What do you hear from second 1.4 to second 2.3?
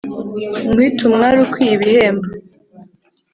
ukwiye ibihembo